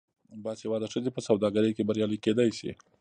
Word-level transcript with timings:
باسواده 0.43 0.87
ښځې 0.93 1.09
په 1.13 1.21
سوداګرۍ 1.27 1.71
کې 1.75 1.87
بریالۍ 1.89 2.17
کیدی 2.25 2.49
شي. 2.57 2.71